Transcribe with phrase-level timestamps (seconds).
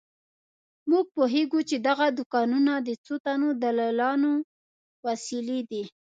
[0.89, 4.33] موږ پوهېږو چې دغه دوکانونه د څو تنو دلالانو
[5.07, 5.83] وسیلې دي.